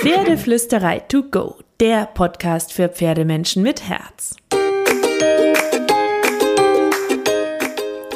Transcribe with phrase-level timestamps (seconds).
[0.00, 4.36] Pferdeflüsterei to go, der Podcast für Pferdemenschen mit Herz.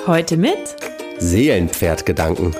[0.06, 0.76] Heute mit
[1.18, 2.54] Seelenpferdgedanken.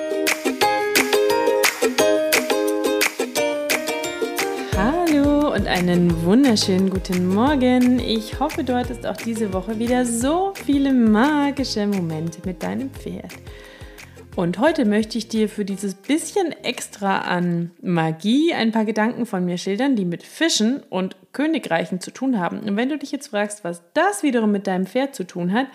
[4.76, 8.00] Hallo und einen wunderschönen guten Morgen.
[8.00, 13.30] Ich hoffe, du hattest auch diese Woche wieder so viele magische Momente mit deinem Pferd.
[14.34, 19.44] Und heute möchte ich dir für dieses bisschen extra an Magie ein paar Gedanken von
[19.44, 22.60] mir schildern, die mit Fischen und Königreichen zu tun haben.
[22.60, 25.66] Und wenn du dich jetzt fragst, was das wiederum mit deinem Pferd zu tun hat,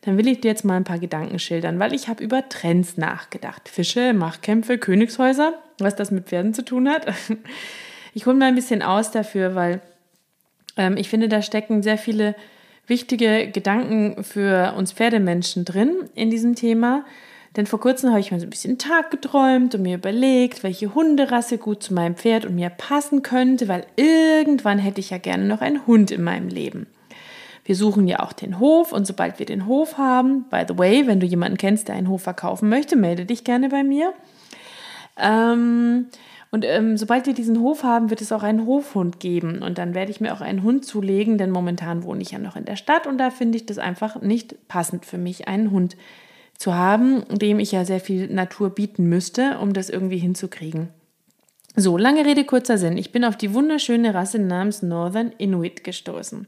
[0.00, 2.96] dann will ich dir jetzt mal ein paar Gedanken schildern, weil ich habe über Trends
[2.96, 3.68] nachgedacht.
[3.68, 7.06] Fische, Machtkämpfe, Königshäuser, was das mit Pferden zu tun hat.
[8.12, 9.80] Ich hole mal ein bisschen aus dafür, weil
[10.76, 12.34] ähm, ich finde, da stecken sehr viele
[12.88, 17.04] wichtige Gedanken für uns Pferdemenschen drin in diesem Thema.
[17.56, 20.94] Denn vor kurzem habe ich mal so ein bisschen Tag geträumt und mir überlegt, welche
[20.94, 25.44] Hunderasse gut zu meinem Pferd und mir passen könnte, weil irgendwann hätte ich ja gerne
[25.44, 26.86] noch einen Hund in meinem Leben.
[27.64, 31.06] Wir suchen ja auch den Hof und sobald wir den Hof haben, by the way,
[31.06, 34.12] wenn du jemanden kennst, der einen Hof verkaufen möchte, melde dich gerne bei mir.
[35.16, 36.06] Ähm,
[36.52, 39.62] und ähm, sobald wir diesen Hof haben, wird es auch einen Hofhund geben.
[39.62, 42.56] Und dann werde ich mir auch einen Hund zulegen, denn momentan wohne ich ja noch
[42.56, 45.96] in der Stadt und da finde ich das einfach nicht passend für mich, einen Hund
[46.60, 50.90] zu haben, dem ich ja sehr viel Natur bieten müsste, um das irgendwie hinzukriegen.
[51.74, 52.98] So, lange Rede, kurzer Sinn.
[52.98, 56.46] Ich bin auf die wunderschöne Rasse namens Northern Inuit gestoßen.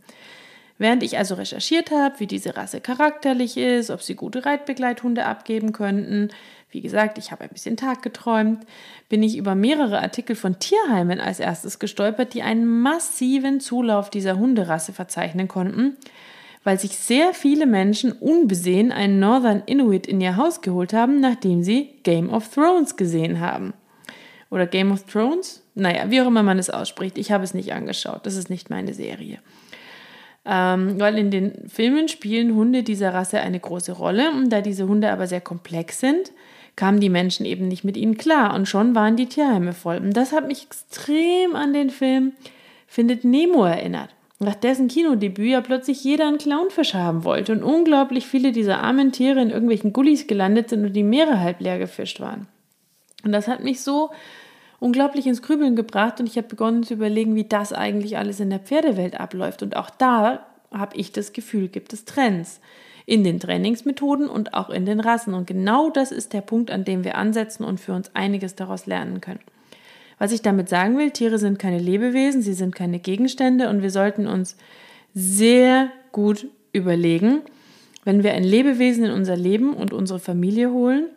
[0.76, 5.72] Während ich also recherchiert habe, wie diese Rasse charakterlich ist, ob sie gute Reitbegleithunde abgeben
[5.72, 6.28] könnten,
[6.68, 8.66] wie gesagt, ich habe ein bisschen Tag geträumt,
[9.08, 14.36] bin ich über mehrere Artikel von Tierheimen als erstes gestolpert, die einen massiven Zulauf dieser
[14.36, 15.96] Hunderasse verzeichnen konnten
[16.64, 21.62] weil sich sehr viele Menschen unbesehen einen Northern Inuit in ihr Haus geholt haben, nachdem
[21.62, 23.74] sie Game of Thrones gesehen haben.
[24.50, 25.64] Oder Game of Thrones?
[25.74, 27.18] Naja, wie auch immer man es ausspricht.
[27.18, 28.26] Ich habe es nicht angeschaut.
[28.26, 29.38] Das ist nicht meine Serie.
[30.44, 34.88] Ähm, weil in den Filmen spielen Hunde dieser Rasse eine große Rolle und da diese
[34.88, 36.32] Hunde aber sehr komplex sind,
[36.76, 39.98] kamen die Menschen eben nicht mit ihnen klar und schon waren die Tierheime voll.
[39.98, 42.32] Und das hat mich extrem an den Film
[42.86, 44.10] Findet Nemo erinnert
[44.42, 49.12] nach dessen Kinodebüt ja plötzlich jeder einen Clownfisch haben wollte und unglaublich viele dieser armen
[49.12, 52.47] Tiere in irgendwelchen Gullis gelandet sind und die Meere halb leer gefischt waren.
[53.25, 54.10] Und das hat mich so
[54.81, 58.50] unglaublich ins Grübeln gebracht und ich habe begonnen zu überlegen, wie das eigentlich alles in
[58.50, 59.62] der Pferdewelt abläuft.
[59.62, 62.60] Und auch da habe ich das Gefühl, gibt es Trends
[63.06, 65.34] in den Trainingsmethoden und auch in den Rassen.
[65.34, 68.86] Und genau das ist der Punkt, an dem wir ansetzen und für uns einiges daraus
[68.86, 69.41] lernen können.
[70.22, 73.90] Was ich damit sagen will, Tiere sind keine Lebewesen, sie sind keine Gegenstände und wir
[73.90, 74.56] sollten uns
[75.14, 77.40] sehr gut überlegen,
[78.04, 81.08] wenn wir ein Lebewesen in unser Leben und unsere Familie holen,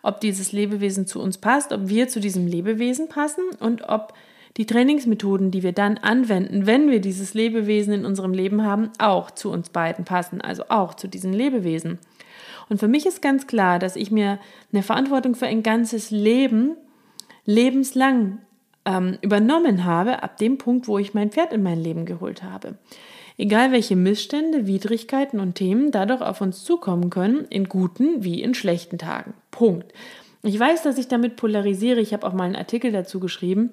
[0.00, 4.14] ob dieses Lebewesen zu uns passt, ob wir zu diesem Lebewesen passen und ob
[4.56, 9.30] die Trainingsmethoden, die wir dann anwenden, wenn wir dieses Lebewesen in unserem Leben haben, auch
[9.30, 11.98] zu uns beiden passen, also auch zu diesem Lebewesen.
[12.70, 14.38] Und für mich ist ganz klar, dass ich mir
[14.72, 16.78] eine Verantwortung für ein ganzes Leben
[17.44, 18.38] lebenslang
[18.84, 22.74] ähm, übernommen habe, ab dem Punkt, wo ich mein Pferd in mein Leben geholt habe.
[23.36, 28.54] Egal welche Missstände, Widrigkeiten und Themen dadurch auf uns zukommen können, in guten wie in
[28.54, 29.34] schlechten Tagen.
[29.50, 29.92] Punkt.
[30.42, 32.00] Ich weiß, dass ich damit polarisiere.
[32.00, 33.70] Ich habe auch mal einen Artikel dazu geschrieben.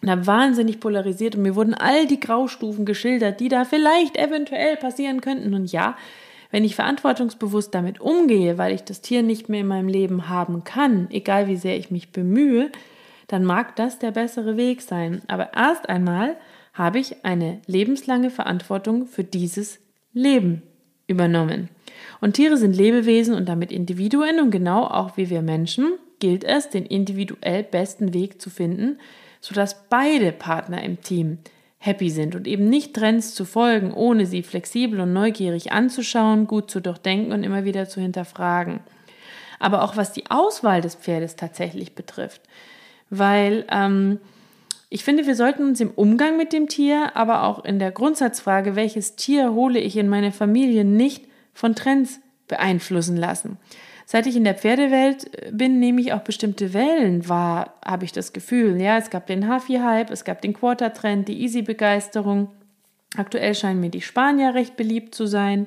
[0.00, 4.76] Und habe wahnsinnig polarisiert und mir wurden all die Graustufen geschildert, die da vielleicht eventuell
[4.76, 5.54] passieren könnten.
[5.54, 5.96] Und ja,
[6.50, 10.62] wenn ich verantwortungsbewusst damit umgehe, weil ich das Tier nicht mehr in meinem Leben haben
[10.62, 12.70] kann, egal wie sehr ich mich bemühe,
[13.28, 15.22] dann mag das der bessere Weg sein.
[15.28, 16.36] Aber erst einmal
[16.74, 19.78] habe ich eine lebenslange Verantwortung für dieses
[20.12, 20.62] Leben
[21.06, 21.68] übernommen.
[22.20, 26.68] Und Tiere sind Lebewesen und damit Individuen und genau auch wie wir Menschen gilt es,
[26.68, 28.98] den individuell besten Weg zu finden,
[29.40, 31.38] sodass beide Partner im Team
[31.78, 36.70] happy sind und eben nicht Trends zu folgen, ohne sie flexibel und neugierig anzuschauen, gut
[36.70, 38.80] zu durchdenken und immer wieder zu hinterfragen.
[39.60, 42.40] aber auch was die Auswahl des Pferdes tatsächlich betrifft.
[43.10, 44.18] Weil ähm,
[44.90, 48.74] ich finde, wir sollten uns im Umgang mit dem Tier, aber auch in der Grundsatzfrage,
[48.74, 53.58] welches Tier hole ich in meine Familie, nicht von Trends beeinflussen lassen.
[54.06, 58.12] Seit ich in der Pferdewelt äh, bin, nehme ich auch bestimmte Wellen wahr, habe ich
[58.12, 58.80] das Gefühl.
[58.80, 62.48] Ja, es gab den Huffy-Hype, es gab den Quarter-Trend, die Easy-Begeisterung.
[63.18, 65.66] Aktuell scheinen mir die Spanier recht beliebt zu sein.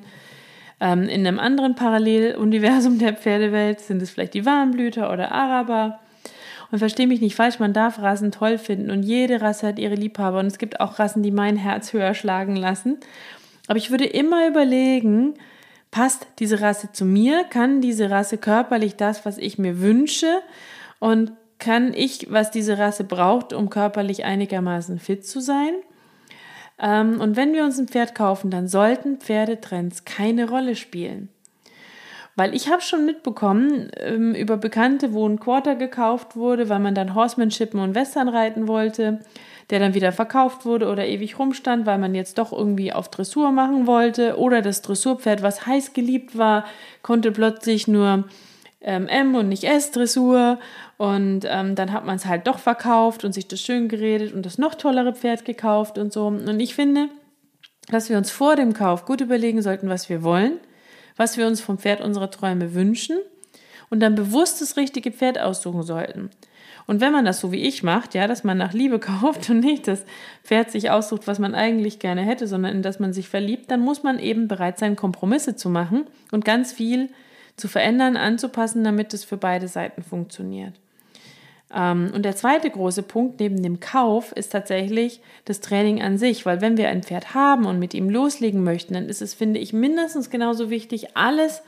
[0.80, 6.00] Ähm, in einem anderen Paralleluniversum der Pferdewelt sind es vielleicht die Warmblüter oder Araber.
[6.72, 9.94] Und verstehe mich nicht falsch, man darf Rassen toll finden und jede Rasse hat ihre
[9.94, 12.98] Liebhaber und es gibt auch Rassen, die mein Herz höher schlagen lassen.
[13.68, 15.34] Aber ich würde immer überlegen,
[15.90, 17.44] passt diese Rasse zu mir?
[17.44, 20.40] Kann diese Rasse körperlich das, was ich mir wünsche?
[20.98, 25.74] Und kann ich, was diese Rasse braucht, um körperlich einigermaßen fit zu sein?
[26.78, 31.28] Ähm, und wenn wir uns ein Pferd kaufen, dann sollten Pferdetrends keine Rolle spielen.
[32.34, 36.94] Weil ich habe schon mitbekommen ähm, über Bekannte, wo ein Quarter gekauft wurde, weil man
[36.94, 39.20] dann Horsemanship und Western reiten wollte
[39.72, 43.52] der dann wieder verkauft wurde oder ewig rumstand, weil man jetzt doch irgendwie auf Dressur
[43.52, 44.38] machen wollte.
[44.38, 46.66] Oder das Dressurpferd, was heiß geliebt war,
[47.00, 48.24] konnte plötzlich nur
[48.82, 50.58] ähm, M und nicht S Dressur.
[50.98, 54.44] Und ähm, dann hat man es halt doch verkauft und sich das schön geredet und
[54.44, 56.26] das noch tollere Pferd gekauft und so.
[56.26, 57.08] Und ich finde,
[57.88, 60.58] dass wir uns vor dem Kauf gut überlegen sollten, was wir wollen,
[61.16, 63.18] was wir uns vom Pferd unserer Träume wünschen
[63.90, 66.30] und dann bewusst das richtige Pferd aussuchen sollten.
[66.86, 69.60] Und wenn man das so wie ich macht, ja, dass man nach Liebe kauft und
[69.60, 70.04] nicht das
[70.42, 73.80] Pferd sich aussucht, was man eigentlich gerne hätte, sondern in das man sich verliebt, dann
[73.80, 77.10] muss man eben bereit sein, Kompromisse zu machen und ganz viel
[77.56, 80.81] zu verändern, anzupassen, damit es für beide Seiten funktioniert.
[81.74, 86.44] Ähm, und der zweite große Punkt neben dem Kauf ist tatsächlich das Training an sich,
[86.44, 89.60] weil wenn wir ein Pferd haben und mit ihm loslegen möchten, dann ist es, finde
[89.60, 91.62] ich, mindestens genauso wichtig, alles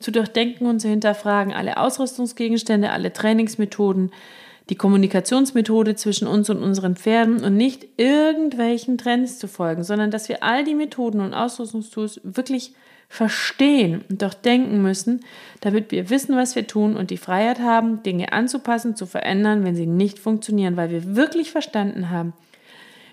[0.00, 4.12] zu durchdenken und zu hinterfragen, alle Ausrüstungsgegenstände, alle Trainingsmethoden,
[4.70, 10.28] die Kommunikationsmethode zwischen uns und unseren Pferden und nicht irgendwelchen Trends zu folgen, sondern dass
[10.28, 12.74] wir all die Methoden und Ausrüstungstools wirklich
[13.08, 15.24] verstehen und doch denken müssen,
[15.60, 19.74] damit wir wissen, was wir tun und die Freiheit haben, Dinge anzupassen, zu verändern, wenn
[19.74, 22.34] sie nicht funktionieren, weil wir wirklich verstanden haben,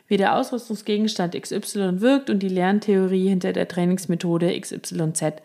[0.08, 5.42] wie der Ausrüstungsgegenstand XY wirkt und die Lerntheorie hinter der Trainingsmethode XYZ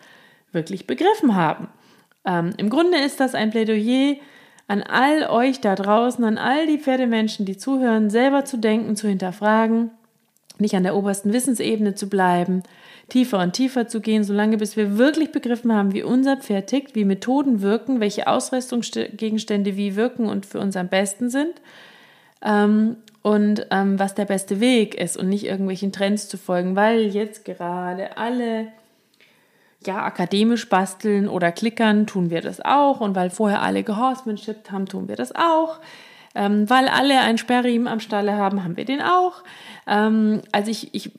[0.53, 1.69] wirklich begriffen haben.
[2.25, 4.17] Ähm, Im Grunde ist das ein Plädoyer
[4.67, 9.09] an all euch da draußen, an all die Pferdemenschen, die zuhören, selber zu denken, zu
[9.09, 9.91] hinterfragen,
[10.61, 12.63] nicht an der obersten Wissensebene zu bleiben,
[13.09, 16.95] tiefer und tiefer zu gehen, solange bis wir wirklich begriffen haben, wie unser Pferd tickt,
[16.95, 21.55] wie Methoden wirken, welche Ausrüstungsgegenstände wie wirken und für uns am besten sind
[22.43, 27.07] ähm, und ähm, was der beste Weg ist und nicht irgendwelchen Trends zu folgen, weil
[27.07, 28.69] jetzt gerade alle
[29.87, 33.01] ja, akademisch basteln oder klickern, tun wir das auch.
[33.01, 35.81] Und weil vorher alle gehorsemanshippt haben, tun wir das auch.
[36.35, 39.43] Ähm, weil alle ein Sperrriemen am Stalle haben, haben wir den auch.
[39.87, 41.11] Ähm, also ich, ich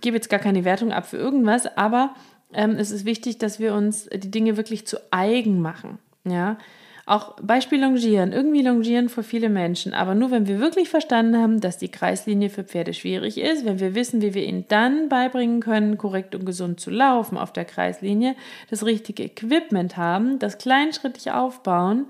[0.00, 2.14] gebe jetzt gar keine Wertung ab für irgendwas, aber
[2.52, 5.98] ähm, es ist wichtig, dass wir uns die Dinge wirklich zu eigen machen.
[6.24, 6.58] Ja,
[7.04, 8.32] auch Beispiel Longieren.
[8.32, 12.48] Irgendwie Longieren für viele Menschen, aber nur wenn wir wirklich verstanden haben, dass die Kreislinie
[12.48, 16.46] für Pferde schwierig ist, wenn wir wissen, wie wir ihnen dann beibringen können, korrekt und
[16.46, 18.36] gesund zu laufen auf der Kreislinie,
[18.70, 22.06] das richtige Equipment haben, das kleinschrittig aufbauen,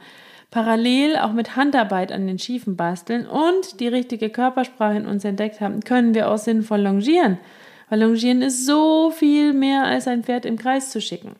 [0.52, 5.60] parallel auch mit Handarbeit an den Schiefen basteln und die richtige Körpersprache in uns entdeckt
[5.60, 7.38] haben, können wir auch sinnvoll longieren.
[7.88, 11.36] Weil Longieren ist so viel mehr als ein Pferd im Kreis zu schicken.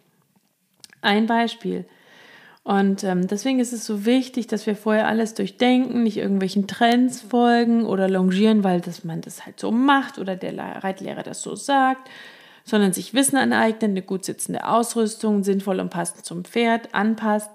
[1.03, 1.85] Ein Beispiel.
[2.65, 7.21] Und ähm, deswegen ist es so wichtig, dass wir vorher alles durchdenken, nicht irgendwelchen Trends
[7.21, 11.55] folgen oder longieren, weil das, man das halt so macht oder der Reitlehrer das so
[11.55, 12.09] sagt,
[12.65, 17.51] sondern sich Wissen aneignen, eine gut sitzende Ausrüstung, sinnvoll und passend zum Pferd anpasst.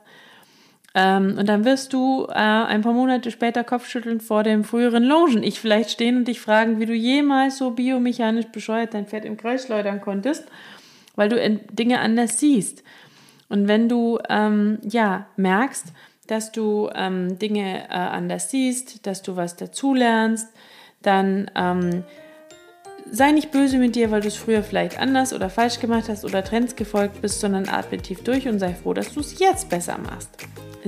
[0.99, 5.43] Ähm, und dann wirst du äh, ein paar Monate später Kopfschütteln vor dem früheren Longen.
[5.43, 9.37] Ich vielleicht stehen und dich fragen, wie du jemals so biomechanisch bescheuert dein Pferd im
[9.37, 10.45] Kreis schleudern konntest,
[11.15, 12.83] weil du Dinge anders siehst.
[13.47, 15.93] Und wenn du ähm, ja merkst,
[16.25, 20.49] dass du ähm, Dinge äh, anders siehst, dass du was dazulernst,
[21.03, 22.05] dann ähm,
[23.11, 26.25] sei nicht böse mit dir, weil du es früher vielleicht anders oder falsch gemacht hast
[26.25, 29.69] oder Trends gefolgt bist, sondern atme tief durch und sei froh, dass du es jetzt
[29.69, 30.31] besser machst.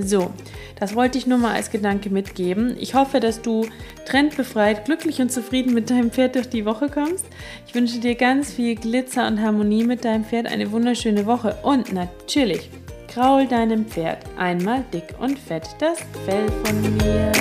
[0.02, 0.32] So,
[0.80, 2.76] das wollte ich nur mal als Gedanke mitgeben.
[2.80, 3.68] Ich hoffe, dass du
[4.06, 7.26] trendbefreit, glücklich und zufrieden mit deinem Pferd durch die Woche kommst.
[7.68, 11.94] Ich wünsche dir ganz viel Glitzer und Harmonie mit deinem Pferd, eine wunderschöne Woche und
[11.94, 12.70] natürlich
[13.08, 17.39] kraul deinem Pferd einmal dick und fett das Fell von mir.